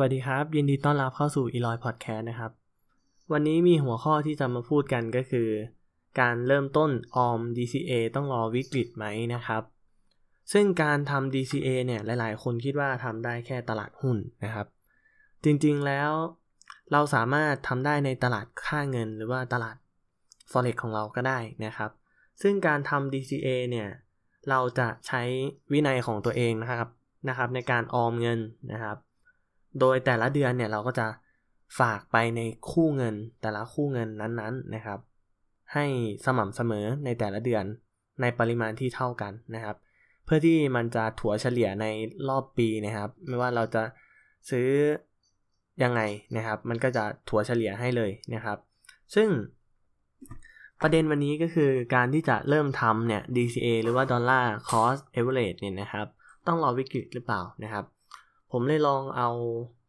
[0.00, 2.52] วัสดีครับ ยินดีต้อนรับเข้าสู่ e l o y Podcast นะครับ
[3.32, 5.48] วันนี้มีหัวข้อที่จะมาพูดกันก็คือ
[6.20, 9.62] การเริ่มต้นออม DCA ต้องรอวิกฤตไหมนะครับ
[10.52, 14.66] ซึ่งการทำ DCA เนี่ยหลาย ๆ คนคิดว่าทำได้แค่ตลาดหุ้นนะครับ
[15.44, 16.10] จริงๆแล้ว
[16.92, 19.76] เราสามารถทำได้ในตลาดค่าเงินหรือว่าตลาด
[20.50, 21.90] Forex ของเราก็ได้นะครับ
[22.42, 23.88] ซึ่งการทำ DCA เนี่ย
[24.50, 25.22] เราจะใช้
[25.72, 26.88] วินัยของตัวเองนะครับ
[27.28, 28.40] นะครับ ในการออมเงิน
[28.72, 28.98] นะครับ
[29.80, 31.06] โดยแต่ละเดือนเนี่ยเราก็จะ
[31.80, 34.98] ฝากไปในคู่เงินแต่ละคู่เงินนั้นๆนะครับ
[35.74, 35.86] ให้
[36.24, 37.64] สม่ำเสมอในแต่ละเดือน
[38.20, 39.76] ในปริมาณที่เท่ากันนะครับ
[40.24, 41.86] เพื่อที่มันจะถัวเฉลี่ยใน
[42.28, 43.82] รอบปีนะครับ ไม่ว่าเราจะ
[44.50, 44.68] ซื้อ
[45.82, 46.00] ยังไง
[46.36, 48.58] นะครับ มันก็จะถัวเฉลี่ยให้เลยนะครับ
[49.14, 49.28] ซึ่ง
[50.82, 56.06] ประเด็นวันนี้ก็คือการที่จะเริ่มทำเนี่ย DCA หรือว่า Dollar Cost Average เนี่ยนะครับ
[56.46, 57.84] ต้องรอวิกฤตหรือเปล่านะครับ
[58.52, 59.30] ผมเลยลองเอา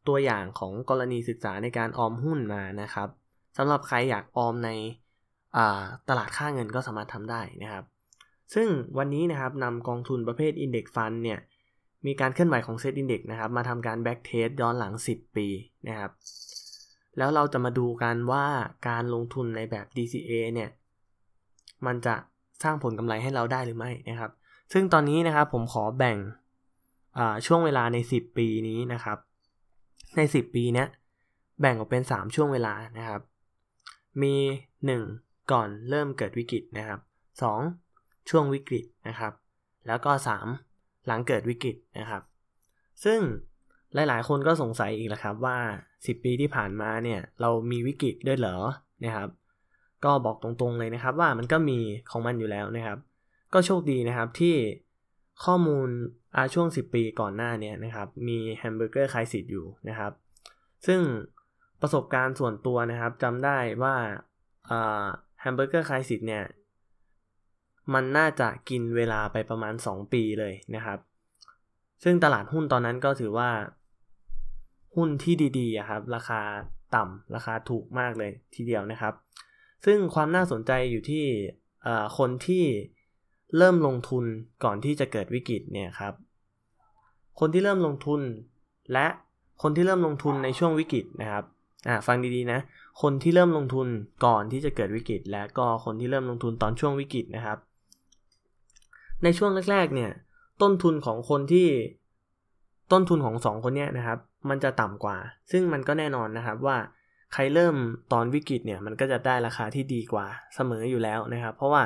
[0.07, 3.09] ตัวอย่างของกรณีศึกษาในการออมหุ้นมานะครับ
[3.57, 4.69] สำหรับใครอยากออมใน
[6.09, 7.85] ตลาดค่าเงินก็สามารถทำได้นะครับ
[8.53, 8.67] ซึ่ง
[8.97, 11.39] วันนี้นะครับนำกองทุนประเภท Index Fund เนี่ย
[12.05, 15.47] มีการเคลื่อนไหวของ Set Index นะครับมาทำการ Back Test ย้อนหลัง 10 ปี
[15.87, 16.11] นะครับ
[17.17, 18.45] แล้วเราจะมาดูกันว่า
[18.87, 20.69] การลงทุนในแบบ DCA เนี่ย
[21.85, 22.15] มันจะ
[22.63, 24.31] สร้างผลกำไรให้เราได้หรือไม่นะครับ
[24.73, 26.17] ซึ่งตอนนี้นะครับผมขอแบ่ง
[27.45, 29.17] ช่วงเวลาใน 10 ปีนี้นะครับ
[30.17, 30.85] ใน 10 ปีนี้
[31.59, 33.21] แบ่งออกเป็น 3 ช่วงเวลานะครับ
[34.21, 34.35] มี
[34.93, 36.99] 1 ก่อนเริ่มเกิดวิกฤตนะครับ
[37.65, 39.33] 2 ช่วงวิกฤตนะครับ
[39.87, 40.11] แล้วก็
[40.59, 42.23] 3 หลังเกิดวิกฤตนะครับ
[43.03, 43.19] ซึ่ง
[43.93, 45.57] หลายๆ คนก็สงสัยอีกแล้วครับว่า
[45.91, 48.57] 10 ปีที่ผ่านมาเนี่ยเรามีวิกฤตด้วยเหรอ
[49.05, 49.29] นะครับ
[50.05, 51.79] ก็บอกตรงๆเลยนะครับว่ามันก็มี
[52.11, 52.97] ของมันอยู่แล้วนะครับ
[53.53, 54.55] ก็โชคดีนะครับที่
[55.45, 55.89] ข้อมูล
[56.53, 60.11] ช่วง 10 ปีก่อนหน้านี้นะครับ มี Hamburger Crisis อยู่นะครับ
[60.87, 61.01] ซึ่ง
[61.81, 63.95] ประสบการณ์ส่วนตัวนะครับจำได้ว่า
[65.41, 66.43] Hamburger Crisis เนี่ย
[67.93, 70.99] มันน่าจะกินเวลาไปประมาณ 2 ปีเลยนะครับ
[72.03, 73.49] ซึ่งตลาดหุ้นตอนนั้นก็ถือว่า
[74.95, 76.41] หุ้นที่ดีๆครับ ราคา
[76.95, 79.13] ต่ำราคาถูกมากเลยทีเดียวนะครับ
[79.85, 81.25] ซึ่งความน่าสนใจอยู่ที่
[82.17, 82.65] คนที่
[83.57, 84.25] เริ่มลงทุน
[84.63, 86.13] ก่อนที่จะเกิดวิกฤตเนี่ยครับ
[87.39, 88.21] คนที่เริ่มลงทุน
[88.93, 89.07] และ
[89.61, 91.43] คนที่เริ่มลงทุนในช่วงวิกฤตนะครับ
[91.87, 92.59] อ่าฟังดีๆนะ
[93.01, 93.87] คนที่เริ่มลงทุน
[94.25, 97.57] ก่อนที่จะเกิดวิกฤต และก็คนที่เริ่มลงทุนตอนช่วงวิกฤตนะครับ
[99.23, 100.11] ในช่วงแรกๆ เนี่ย
[100.61, 101.67] ต้นทุนของคนที่
[102.91, 105.17] ต้นทุนของ 2 คนเนี้ยนะครับ มันจะต่ำกว่า
[105.51, 106.77] ซึ่งมันก็แน่นอนนะครับว่า
[107.33, 107.75] ใครเริ่ม
[108.13, 111.83] ตอนวิกฤตเนี่ยมันก็จะได้ราคาที่ดีกว่าเสมออยู่แล้วนะครับ เพราะว่า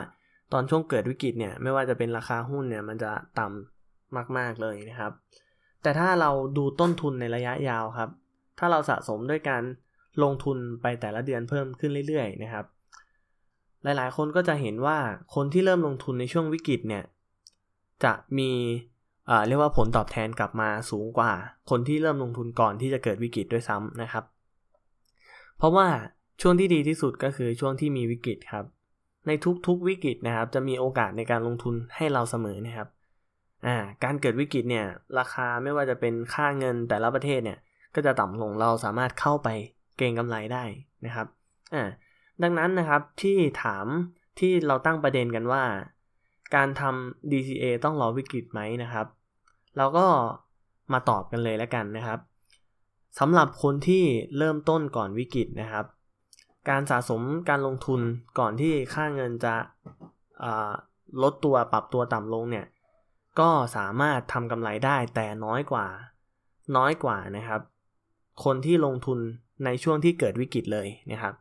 [0.54, 5.12] ตอนช่วงเกิดวิกฤตเนี่ยไม่ว่าจะเป็นราคาหุ้นเนี่ยมันจะต่ำมากๆเลยนะครับ
[5.82, 8.10] แต่ถ้าเราดูต้นทุนในระยะยาวครับ
[8.60, 9.64] ถ้าเราสะสมด้วยการ
[10.24, 12.66] ลงทุนไปแต่ละเดือนเพิ่มขึ้นเรื่อยๆนะครับ
[13.84, 14.98] หลายๆ คนก็จะเห็นว่า
[15.36, 17.04] คนที่เริ่มลงทุนในช่วงวิกฤตเนี่ย
[18.04, 18.52] จะมี
[19.48, 21.32] เรียกว่าผลตอบแทนกลับมาสูงกว่า
[21.70, 24.24] คนที่เริ่มลงทุนก่อนที่จะเกิดวิกฤตด้วยซ้ำนะครับ
[25.58, 25.88] เพราะว่า
[26.42, 28.66] ช่วงที่ดีที่สุดก็คือช่วงที่มีวิกฤตครับ
[29.28, 29.32] ใน
[29.68, 32.88] ทุกๆวิกฤตนะครับ จะมีโอกาสในการลงทุนให้เราเสมอนะครับ
[33.66, 34.86] อ่าการเกิดวิกฤตเนี่ย
[35.20, 37.60] ราคาไม่ว่าจะเป็นค่าเงินแต่ละประเทศเนี่ย
[37.96, 39.50] ก็จะต่ำลงเราสามารถเข้าไป
[39.98, 40.64] เก็งกำไรได้
[41.06, 41.28] นะครับ
[41.74, 41.84] อ่า
[42.44, 43.86] ดังนั้นนะครับที่ถาม
[44.40, 45.64] ที่เราตั้งประเด็นกันว่า
[46.56, 49.08] การทำ DCA ต้องรอวิกฤตไหมนะครับ
[49.78, 50.06] เราก็
[50.94, 52.20] มาตอบกันเลยแล้วกันนะครับ
[53.20, 54.04] สำหรับคนที่
[54.38, 55.86] เริ่มต้นก่อนวิกฤตนะครับ
[56.70, 58.02] การสะสมการลงทุน
[58.40, 59.56] ก่อนที่ค่าเงินจะ
[61.24, 62.66] ลดตัวปรับตัวต่ำลงเนี่ย
[63.40, 65.86] ก็สามารถทำกำไรได้แต่น้อยกว่า
[66.78, 67.62] น้อยกว่านะครับ
[68.44, 69.20] คนที่ลงทุน
[69.66, 71.34] ในช่วงที่เกิดวิกฤตเลยนะครับ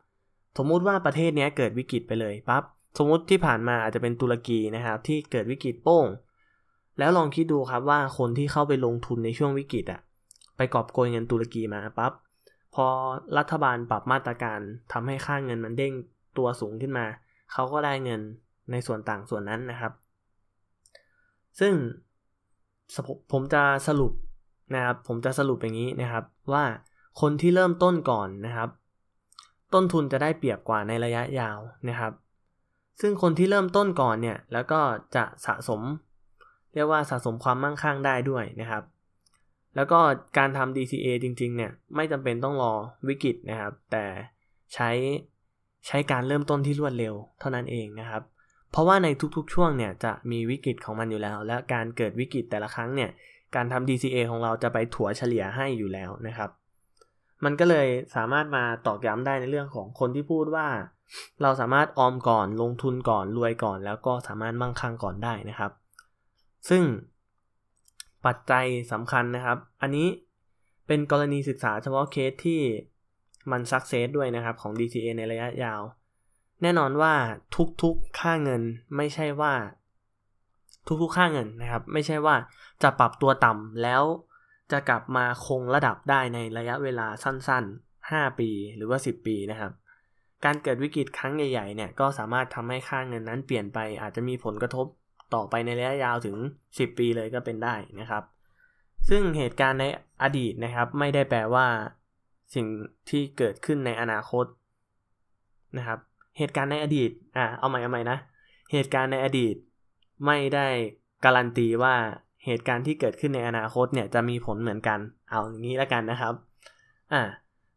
[0.58, 2.62] สมมุติว่าประเทศนี้เกิดวิกฤตไปเลยปั๊บ
[2.98, 6.06] สมมติที่ผ่านมาอาจจะเป็นตุรกีนะครับ ที่เกิดวิกฤตโป้ง
[6.98, 10.00] แล้วลองคิดดูครับว่าคนที่เข้าไปลงทุนในช่วงวิกฤตอะ
[10.56, 12.12] ไปกอบโกยเงินตุรกีมาปั๊บ
[12.74, 12.86] พอ
[13.38, 14.60] รัฐบาลปรับมาตรการ
[14.92, 15.92] ทำให้ค่าเงินมันเด้ง
[16.38, 17.06] ตัวสูงขึ้นมา
[17.52, 18.20] เขาก็ได้เงิน
[18.70, 19.92] ในส่วนต่างส่วนนั้นนะครับ
[21.60, 21.74] ซึ่ง
[23.32, 24.12] ผมจะสรุป
[24.74, 26.64] นะครับ ผมจะสรุปอย่างนี้นะครับว่า
[27.20, 28.70] คนที่เริ่มต้นก่อนนะครับ
[29.74, 31.58] ต้นทุนจะได้เปรียบกว่าในระยะยาว
[31.88, 32.12] นะครับ
[33.00, 34.80] ซึ่งคนที่เริ่มต้นก่อนเนี่ยแล้วก็
[35.16, 35.80] จะสะสม
[36.74, 38.82] เรียกว่าสะสมความมั่งคั่งได้ด้วยนะครับ
[39.76, 39.98] แล้วก็
[40.38, 42.72] การทำ DCA จริงๆ เนี่ยไม่จำเป็นต้องรอ
[43.08, 44.04] วิกฤตนะครับ แต่
[44.74, 44.90] ใช้
[45.86, 48.22] ใช้การเริ่มต้นที่รวดเร็วเท่านั้นเองนะครับ
[48.70, 53.10] เพราะว่าในทุกๆ ช่วงเนี่ยจะมีวิกฤตของมันอยู่แล้ว และการเกิดวิกฤตแต่ละครั้งเนี่ย
[53.54, 56.50] การทำ DCA ของเราจะไปถัวเฉลี่ยให้อยู่แล้วนะครับ
[57.44, 60.66] มันก็เลยสามารถมาตอกย้ำได้ในเรื่องของคนที่พูดว่า
[61.42, 65.72] เราสามารถออมก่อนลงทุนก่อนรวยก่อน แล้วก็สามารถมั่งคั่งก่อนได้นะครับ
[66.68, 66.82] ซึ่ง
[68.26, 70.08] ปัจจัยสำคัญนะครับ อันนี้
[70.86, 72.60] เป็นกรณีศึกษาเฉพาะเคสที่
[73.50, 75.82] มันซักเซสด้วยนะครับของ DCA ในระยะยาว
[76.62, 77.14] แน่นอนว่า
[77.82, 78.62] ทุกๆค่าเงิน
[78.96, 79.54] ไม่ใช่ว่า
[81.02, 82.36] ทุกๆค่าเงินนะครับ ไม่ใช่ว่า
[82.82, 84.02] จะปรับตัวต่ำแล้ว
[84.72, 89.72] จะกลับมาคงระดับได้ในระยะเวลาสั้นๆ 5 ปีหรือว่า 10 ปีนะครับ
[90.44, 94.86] การเกิดวิกฤตครั้งใหญ่ๆเนี่ยก็สามารถทำให้ค่าเงินนั้นเปลี่ยนไปอาจจะมีผลกระทบ
[95.34, 96.36] ต่อไปในระยะยาวถึง
[96.68, 98.22] 10 ปีเลยก็เป็นได้นะครับ
[99.08, 99.84] ซึ่งเหตุการณ์ใน
[100.22, 101.66] อดีตนะครับ ไม่ได้แปลว่า
[102.54, 102.66] สิ่ง
[103.10, 104.46] ที่เกิดขึ้นในอนาคต
[105.76, 105.98] นะครับ
[106.38, 108.18] เหตุการณ์ในอดีตอ่าเอาใหม่เอาใหม่นะ
[108.72, 109.54] เหตุการณ์ในอดีต
[110.26, 110.66] ไม่ได้
[111.24, 111.94] การันตีว่า
[112.46, 114.98] เหตุการณ์ที่เกิดขึ้นในอนาคตเนี่ยจะมีผลเหมือนกัน
[115.30, 116.34] เอาอย่างนี้แล้วกันนะครับ
[117.12, 117.22] อ่า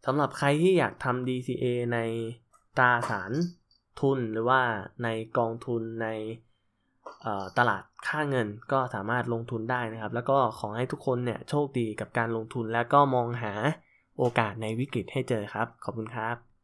[0.05, 1.99] สำหรับใครที่อยากทำ DCA ใน
[2.77, 3.31] ตราสาร
[3.99, 4.61] ทุนหรือว่า
[5.03, 5.07] ใน
[5.37, 6.07] กองทุนใน
[7.57, 13.53] ตลาดค่าเงินก็สามารถลงทุนได้นะครับ แล้วก็ขอให้ทุกคนเนี่ยโชคดีกับการลงทุนแล้วก็มองหา
[14.17, 16.54] โอกาสในวิกฤตให้เจอครับ ขอบคุณครับ